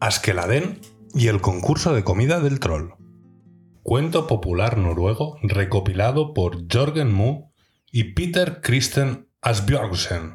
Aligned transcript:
Askeladén 0.00 0.80
y 1.14 1.28
el 1.28 1.40
concurso 1.40 1.94
de 1.94 2.04
comida 2.04 2.40
del 2.40 2.60
troll. 2.60 2.90
Cuento 3.82 4.26
popular 4.26 4.76
noruego 4.76 5.38
recopilado 5.42 6.34
por 6.34 6.70
Jorgen 6.70 7.12
Mu 7.12 7.52
y 7.90 8.12
Peter 8.12 8.60
Christen 8.60 9.30
Asbjørgsen. 9.40 10.34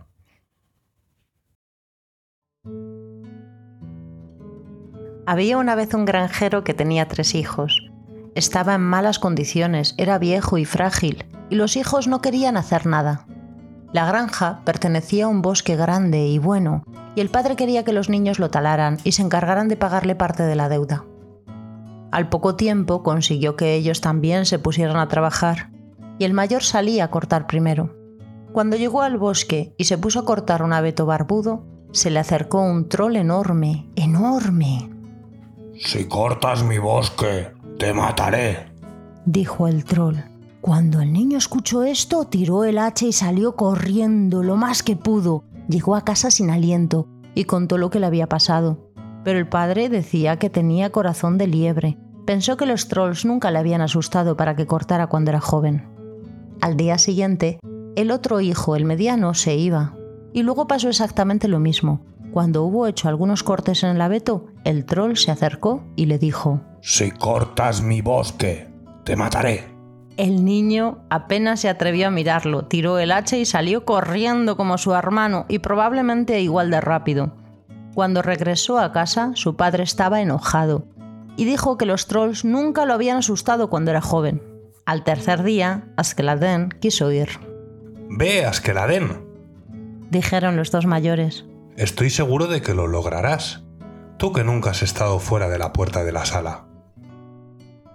Había 5.28 5.58
una 5.58 5.76
vez 5.76 5.94
un 5.94 6.06
granjero 6.06 6.64
que 6.64 6.74
tenía 6.74 7.08
tres 7.08 7.36
hijos. 7.36 7.92
Estaba 8.34 8.74
en 8.74 8.82
malas 8.82 9.20
condiciones, 9.20 9.94
era 9.98 10.18
viejo 10.18 10.58
y 10.58 10.66
frágil, 10.66 11.26
y 11.52 11.56
los 11.56 11.76
hijos 11.76 12.08
no 12.08 12.22
querían 12.22 12.58
hacer 12.58 12.88
nada. 12.88 13.28
La 13.92 14.06
granja 14.06 14.62
pertenecía 14.66 15.26
a 15.26 15.28
un 15.28 15.42
bosque 15.42 15.76
grande 15.76 16.28
y 16.28 16.38
bueno, 16.38 16.84
y 17.16 17.22
el 17.22 17.30
padre 17.30 17.56
quería 17.56 17.84
que 17.84 17.94
los 17.94 18.10
niños 18.10 18.40
lo 18.40 18.50
talaran 18.50 18.98
y 19.04 19.14
se 19.14 19.22
encargaran 19.22 19.68
de 19.68 19.78
pagarle 19.78 20.16
parte 20.16 20.44
de 20.44 20.56
la 20.56 20.70
deuda. 20.70 21.06
Al 22.12 22.30
poco 22.30 22.56
tiempo 22.56 23.04
consiguió 23.04 23.56
que 23.56 23.76
ellos 23.76 24.02
también 24.02 24.46
se 24.46 24.60
pusieran 24.60 24.98
a 24.98 25.08
trabajar, 25.08 25.72
y 26.18 26.26
el 26.26 26.34
mayor 26.34 26.64
salía 26.64 27.06
a 27.06 27.12
cortar 27.12 27.48
primero. 27.48 27.96
Cuando 28.52 28.78
llegó 28.78 29.02
al 29.02 29.18
bosque 29.18 29.74
y 29.78 29.86
se 29.86 29.98
puso 29.98 30.20
a 30.20 30.26
cortar 30.26 30.64
un 30.64 30.74
abeto 30.74 31.06
barbudo, 31.06 31.64
se 31.92 32.10
le 32.10 32.20
acercó 32.20 32.62
un 32.62 32.90
troll 32.90 33.16
enorme, 33.16 33.88
enorme, 33.96 34.90
si 35.80 36.10
cortas 36.10 36.62
mi 36.62 36.78
bosque, 36.78 37.52
te 37.78 37.94
mataré, 37.94 38.68
dijo 39.26 39.66
el 39.66 39.86
troll. 39.86 40.18
Cuando 40.62 41.00
el 41.00 41.14
niño 41.14 41.38
escuchó 41.38 41.84
esto, 41.84 42.26
tiró 42.26 42.66
el 42.66 42.80
hacha 42.80 43.06
y 43.06 43.14
salió 43.14 43.56
corriendo 43.56 44.44
lo 44.44 44.58
más 44.58 44.84
que 44.84 44.98
pudo. 44.98 45.46
Llegó 45.70 45.96
a 45.96 46.04
casa 46.04 46.32
sin 46.32 46.50
aliento 46.50 47.08
y 47.34 47.46
contó 47.46 47.78
lo 47.78 47.90
que 47.90 48.00
le 48.00 48.08
había 48.08 48.28
pasado. 48.28 48.92
Pero 49.24 49.40
el 49.40 49.48
padre 49.48 49.88
decía 49.88 50.38
que 50.38 50.50
tenía 50.50 50.92
corazón 50.92 51.38
de 51.38 51.48
liebre. 51.48 51.98
Pensó 52.26 52.58
que 52.58 52.66
los 52.66 52.90
trolls 52.90 53.26
nunca 53.26 53.52
le 53.52 53.60
habían 53.60 53.82
asustado 53.82 54.36
para 54.36 54.56
que 54.56 54.68
cortara 54.68 55.08
cuando 55.08 55.32
era 55.32 55.40
joven. 55.40 55.88
Al 56.62 56.76
día 56.76 56.98
siguiente, 56.98 57.60
el 57.96 58.12
otro 58.12 58.42
hijo, 58.42 58.76
el 58.76 58.84
mediano, 58.84 59.34
se 59.34 59.56
iba. 59.56 59.96
Y 60.34 60.44
luego 60.44 60.68
pasó 60.68 60.90
exactamente 60.90 61.48
lo 61.48 61.60
mismo. 61.60 62.02
Cuando 62.32 62.64
hubo 62.64 62.86
hecho 62.86 63.08
algunos 63.08 63.44
cortes 63.44 63.84
en 63.84 63.92
el 63.92 64.02
abeto, 64.02 64.48
el 64.66 64.86
troll 64.86 65.16
se 65.16 65.32
acercó 65.32 65.84
y 65.96 66.06
le 66.06 66.20
dijo, 66.20 66.62
Si 66.82 67.12
cortas 67.12 67.82
mi 67.82 68.02
bosque, 68.02 68.68
te 69.06 69.16
mataré. 69.16 69.79
El 70.20 70.44
niño 70.44 70.98
apenas 71.10 71.62
se 71.62 71.70
atrevió 71.70 72.08
a 72.08 72.12
mirarlo, 72.12 72.66
tiró 72.66 73.00
el 73.00 73.14
hacha 73.14 73.38
y 73.38 73.46
salió 73.46 73.86
corriendo 73.86 74.58
como 74.58 74.78
su 74.78 74.94
hermano 74.94 75.46
y 75.48 75.60
probablemente 75.60 76.42
igual 76.42 76.70
de 76.72 76.82
rápido. 76.82 77.38
Cuando 77.96 78.22
regresó 78.22 78.80
a 78.80 78.92
casa, 78.92 79.32
su 79.36 79.56
padre 79.56 79.84
estaba 79.84 80.20
enojado 80.20 80.84
y 81.38 81.46
dijo 81.46 81.78
que 81.78 81.86
los 81.86 82.08
trolls 82.08 82.44
nunca 82.44 82.84
lo 82.84 82.96
habían 82.96 83.16
asustado 83.16 83.70
cuando 83.70 83.92
era 83.92 84.02
joven. 84.02 84.44
Al 84.86 85.06
tercer 85.06 85.42
día, 85.42 85.86
Askeladén 85.96 86.68
quiso 86.82 87.10
ir. 87.14 87.30
Ve, 88.10 88.46
Askeladén, 88.46 89.26
dijeron 90.10 90.58
los 90.58 90.70
dos 90.70 90.86
mayores. 90.86 91.46
Estoy 91.78 92.10
seguro 92.10 92.48
de 92.48 92.62
que 92.62 92.74
lo 92.74 92.88
lograrás. 92.88 93.64
Tú 94.18 94.34
que 94.34 94.44
nunca 94.44 94.72
has 94.72 94.84
estado 94.84 95.18
fuera 95.20 95.48
de 95.48 95.60
la 95.60 95.72
puerta 95.72 96.04
de 96.04 96.12
la 96.12 96.26
sala. 96.26 96.66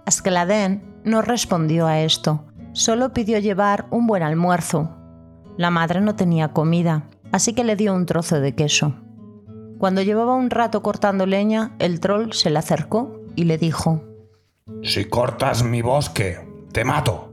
Askeladén 0.07 0.94
no 1.05 1.21
respondió 1.21 1.87
a 1.87 2.01
esto, 2.01 2.45
solo 2.73 3.13
pidió 3.13 3.39
llevar 3.39 3.85
un 3.91 4.07
buen 4.07 4.23
almuerzo. 4.23 4.89
La 5.57 5.69
madre 5.69 6.01
no 6.01 6.15
tenía 6.15 6.49
comida, 6.49 7.03
así 7.31 7.53
que 7.53 7.63
le 7.63 7.75
dio 7.75 7.93
un 7.93 8.05
trozo 8.05 8.39
de 8.39 8.55
queso. 8.55 8.95
Cuando 9.77 10.01
llevaba 10.01 10.35
un 10.35 10.49
rato 10.49 10.81
cortando 10.81 11.25
leña, 11.25 11.71
el 11.79 11.99
troll 11.99 12.33
se 12.33 12.49
le 12.49 12.59
acercó 12.59 13.21
y 13.35 13.45
le 13.45 13.57
dijo, 13.57 14.03
Si 14.83 15.05
cortas 15.05 15.63
mi 15.63 15.81
bosque, 15.81 16.39
te 16.71 16.83
mato. 16.83 17.31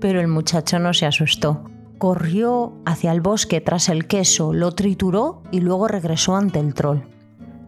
Pero 0.00 0.20
el 0.20 0.28
muchacho 0.28 0.78
no 0.78 0.92
se 0.92 1.06
asustó 1.06 1.64
corrió 2.04 2.74
hacia 2.84 3.12
el 3.12 3.20
bosque 3.22 3.60
tras 3.60 3.88
el 3.88 4.06
queso, 4.06 4.52
lo 4.52 4.72
trituró 4.72 5.42
y 5.50 5.60
luego 5.60 5.88
regresó 5.88 6.36
ante 6.36 6.60
el 6.60 6.74
troll. 6.74 6.98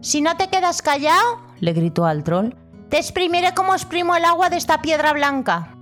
Si 0.01 0.21
no 0.21 0.37
te 0.37 0.49
quedas 0.49 0.81
callado, 0.83 1.39
le 1.59 1.73
gritó 1.73 2.05
al 2.05 2.23
troll, 2.23 2.53
te 2.89 2.97
exprimiré 2.97 3.53
como 3.53 3.73
exprimo 3.73 4.15
el 4.15 4.25
agua 4.25 4.49
de 4.49 4.57
esta 4.57 4.81
piedra 4.81 5.13
blanca. 5.13 5.75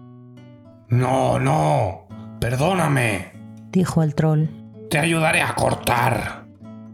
No, 0.90 1.40
no, 1.40 2.08
perdóname, 2.40 3.34
dijo 3.72 4.04
el 4.04 4.16
troll. 4.16 4.48
Te 4.90 5.00
ayudaré 5.00 5.42
a 5.42 5.56
cortar. 5.56 6.46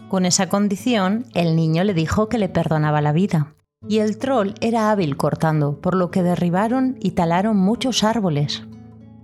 Con 0.10 0.26
esa 0.26 0.50
condición, 0.50 1.26
el 1.34 1.56
niño 1.56 1.84
le 1.84 1.94
dijo 1.94 2.28
que 2.28 2.38
le 2.38 2.50
perdonaba 2.50 3.02
la 3.02 3.12
vida. 3.12 3.54
Y 3.88 4.00
el 4.00 4.18
troll 4.18 4.54
era 4.62 4.92
hábil 4.92 5.18
cortando, 5.18 5.80
por 5.82 5.96
lo 5.96 6.12
que 6.12 6.22
derribaron 6.22 6.98
y 7.00 7.12
talaron 7.12 7.58
muchos 7.58 8.04
árboles. 8.04 8.64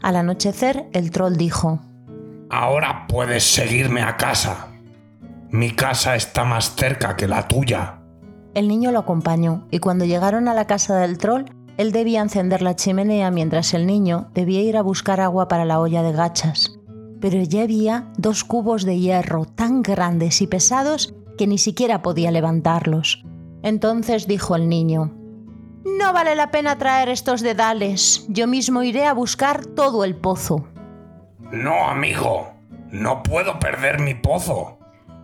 Al 0.01 0.15
anochecer, 0.15 0.87
el 0.93 1.11
troll 1.11 1.35
dijo, 1.35 1.81
Ahora 2.49 3.05
puedes 3.07 3.43
seguirme 3.43 4.01
a 4.01 4.17
casa. 4.17 4.67
Mi 5.49 5.71
casa 5.71 6.15
está 6.15 6.43
más 6.43 6.75
cerca 6.75 7.15
que 7.15 7.27
la 7.27 7.47
tuya. 7.47 7.96
El 8.57 8.67
niño 8.67 8.91
lo 8.91 8.97
acompañó 8.97 9.67
y 9.69 9.77
cuando 9.77 10.03
llegaron 10.03 10.47
a 10.47 10.55
la 10.55 10.65
casa 10.65 10.97
del 10.97 11.19
troll, 11.19 11.43
él 11.77 11.91
debía 11.91 12.21
encender 12.21 12.63
la 12.63 12.75
chimenea 12.75 13.29
mientras 13.29 13.75
el 13.75 13.85
niño 13.85 14.31
debía 14.33 14.63
ir 14.63 14.77
a 14.77 14.81
buscar 14.81 15.21
agua 15.21 15.47
para 15.47 15.63
la 15.63 15.79
olla 15.79 16.01
de 16.01 16.11
gachas. 16.11 16.75
Pero 17.21 17.39
ya 17.43 17.61
había 17.61 18.11
dos 18.17 18.43
cubos 18.43 18.83
de 18.83 18.97
hierro 18.97 19.45
tan 19.45 19.83
grandes 19.83 20.41
y 20.41 20.47
pesados 20.47 21.13
que 21.37 21.45
ni 21.45 21.59
siquiera 21.59 22.01
podía 22.01 22.31
levantarlos. 22.31 23.23
Entonces 23.61 24.25
dijo 24.25 24.55
el 24.55 24.67
niño, 24.69 25.13
No 25.85 26.11
vale 26.11 26.33
la 26.33 26.49
pena 26.49 26.79
traer 26.79 27.09
estos 27.09 27.41
dedales, 27.41 28.25
yo 28.27 28.47
mismo 28.47 28.81
iré 28.81 29.05
a 29.05 29.13
buscar 29.13 29.67
todo 29.67 30.03
el 30.03 30.15
pozo. 30.15 30.67
No, 31.51 31.89
amigo, 31.89 32.47
no 32.89 33.21
puedo 33.21 33.59
perder 33.59 33.99
mi 33.99 34.15
pozo. 34.15 34.76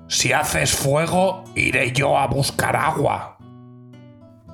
Si 0.08 0.32
haces 0.32 0.74
fuego, 0.74 1.44
iré 1.56 1.92
yo 1.92 2.18
a 2.18 2.28
buscar 2.28 2.76
agua. 2.76 3.38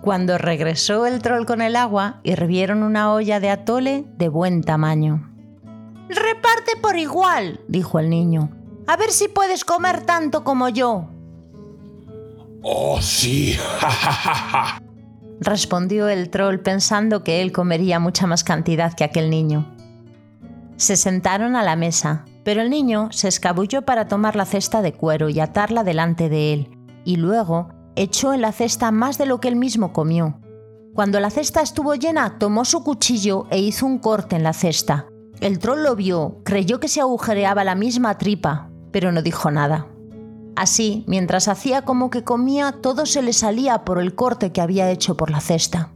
Cuando 0.02 0.38
regresó 0.38 1.06
el 1.06 1.22
troll 1.22 1.46
con 1.46 1.62
el 1.62 1.76
agua, 1.76 2.22
hirvieron 2.24 2.84
una 2.84 3.14
olla 3.14 3.40
de 3.40 3.50
atole 3.50 4.06
de 4.18 4.30
buen 4.30 4.64
tamaño. 4.64 5.30
Reparte 6.08 6.72
por 6.82 6.98
igual, 6.98 7.60
dijo 7.68 8.00
el 8.00 8.10
niño. 8.10 8.50
A 8.88 8.96
ver 8.96 9.12
si 9.12 9.28
puedes 9.28 9.66
comer 9.66 10.02
tanto 10.02 10.44
como 10.44 10.70
yo. 10.70 11.10
Oh, 12.62 13.02
sí, 13.02 13.58
respondió 15.40 16.10
el 16.10 16.30
troll 16.30 16.60
pensando 16.60 17.24
que 17.24 17.42
él 17.42 17.52
comería 17.52 18.00
mucha 18.00 18.28
más 18.28 18.44
cantidad 18.44 18.94
que 18.94 19.04
aquel 19.04 19.30
niño. 19.30 19.66
Se 20.76 20.96
sentaron 20.96 21.56
a 21.56 21.64
la 21.64 21.76
mesa, 21.76 22.26
pero 22.44 22.62
el 22.62 22.70
niño 22.70 23.10
se 23.12 23.28
escabulló 23.28 23.84
para 23.84 24.08
tomar 24.08 24.36
la 24.36 24.46
cesta 24.46 24.82
de 24.82 24.94
cuero 24.94 25.30
y 25.30 25.40
atarla 25.40 25.84
delante 25.84 26.30
de 26.30 26.54
él, 26.54 26.78
y 27.06 27.18
luego 27.18 27.70
echó 27.96 28.34
en 28.34 28.42
la 28.42 28.52
cesta 28.52 28.92
más 28.92 29.18
de 29.18 29.26
lo 29.26 29.40
que 29.40 29.48
él 29.48 29.56
mismo 29.56 29.94
comió. 29.94 30.40
Cuando 30.94 31.20
la 31.20 31.30
cesta 31.30 31.62
estuvo 31.62 31.96
llena, 31.96 32.40
tomó 32.40 32.66
su 32.66 32.84
cuchillo 32.84 33.48
e 33.50 33.60
hizo 33.60 33.86
un 33.86 34.00
corte 34.00 34.36
en 34.36 34.44
la 34.44 34.54
cesta. 34.54 35.06
El 35.40 35.60
troll 35.60 35.84
lo 35.84 35.96
vio, 35.96 36.42
creyó 36.44 36.80
que 36.80 36.88
se 36.88 37.02
agujereaba 37.02 37.64
la 37.64 37.76
misma 37.76 38.18
tripa, 38.18 38.70
pero 38.92 39.12
no 39.12 39.22
dijo 39.22 39.52
nada. 39.52 39.88
Así, 40.56 41.06
mientras 41.08 41.48
hacía 41.48 41.84
como 41.84 42.10
que 42.10 42.26
comía, 42.26 42.74
todo 42.82 43.06
se 43.06 43.22
le 43.22 43.32
salía 43.32 43.86
por 43.86 44.00
el 44.00 44.16
corte 44.16 44.52
que 44.52 44.60
había 44.60 44.92
hecho 44.92 45.16
por 45.16 45.32
la 45.32 45.40
cesta. 45.40 45.92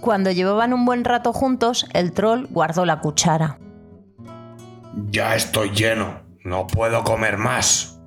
Cuando 0.00 0.30
llevaban 0.30 0.72
un 0.72 0.86
buen 0.86 1.04
rato 1.04 1.32
juntos, 1.32 1.86
el 1.92 2.12
troll 2.12 2.46
guardó 2.50 2.86
la 2.86 3.00
cuchara. 3.00 3.58
Ya 5.10 5.34
estoy 5.34 5.70
lleno, 5.70 6.22
no 6.44 6.66
puedo 6.66 7.04
comer 7.04 7.38
más, 7.38 7.98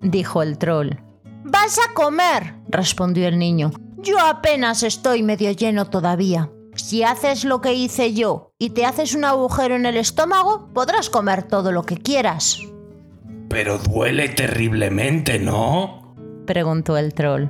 dijo 0.00 0.42
el 0.42 0.58
troll. 0.58 0.90
Vas 1.44 1.78
a 1.78 1.92
comer, 1.94 2.54
respondió 2.68 3.28
el 3.28 3.38
niño. 3.38 3.70
Yo 3.98 4.18
apenas 4.18 4.82
estoy 4.82 5.22
medio 5.22 5.50
lleno 5.52 5.86
todavía. 5.86 6.50
Si 6.74 7.02
haces 7.02 7.44
lo 7.44 7.60
que 7.60 7.74
hice 7.74 8.14
yo 8.14 8.52
y 8.58 8.70
te 8.70 8.86
haces 8.86 9.14
un 9.14 9.24
agujero 9.24 9.76
en 9.76 9.86
el 9.86 9.96
estómago, 9.96 10.68
podrás 10.72 11.10
comer 11.10 11.42
todo 11.42 11.72
lo 11.72 11.82
que 11.82 11.96
quieras. 11.96 12.58
Pero 13.48 13.78
duele 13.78 14.28
terriblemente, 14.28 15.38
¿no? 15.38 16.14
preguntó 16.46 16.96
el 16.96 17.14
troll. 17.14 17.46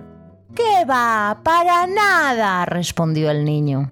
¿Qué 0.55 0.85
va? 0.89 1.41
Para 1.43 1.87
nada, 1.87 2.67
respondió 2.67 3.31
el 3.31 3.45
niño. 3.45 3.91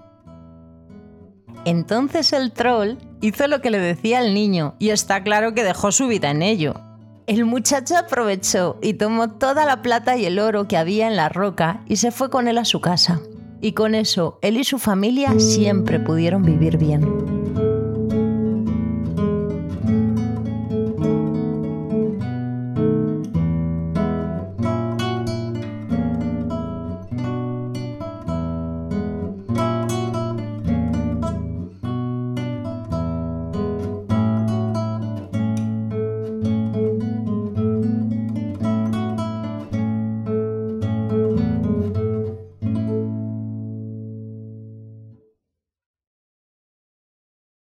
Entonces 1.64 2.32
el 2.32 2.52
troll 2.52 2.96
hizo 3.20 3.46
lo 3.46 3.60
que 3.60 3.70
le 3.70 3.78
decía 3.78 4.20
el 4.20 4.34
niño 4.34 4.74
y 4.78 4.90
está 4.90 5.22
claro 5.22 5.54
que 5.54 5.64
dejó 5.64 5.92
su 5.92 6.06
vida 6.06 6.30
en 6.30 6.42
ello. 6.42 6.74
El 7.26 7.44
muchacho 7.44 7.96
aprovechó 7.96 8.78
y 8.80 8.94
tomó 8.94 9.30
toda 9.30 9.64
la 9.66 9.82
plata 9.82 10.16
y 10.16 10.24
el 10.24 10.38
oro 10.38 10.66
que 10.66 10.76
había 10.76 11.06
en 11.08 11.16
la 11.16 11.28
roca 11.28 11.82
y 11.86 11.96
se 11.96 12.10
fue 12.10 12.30
con 12.30 12.48
él 12.48 12.58
a 12.58 12.64
su 12.64 12.80
casa. 12.80 13.20
Y 13.60 13.72
con 13.72 13.94
eso 13.94 14.38
él 14.40 14.56
y 14.56 14.64
su 14.64 14.78
familia 14.78 15.38
siempre 15.38 16.00
pudieron 16.00 16.42
vivir 16.42 16.78
bien. 16.78 17.37